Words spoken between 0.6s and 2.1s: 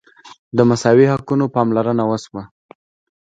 مساوي حقونو پاملرنه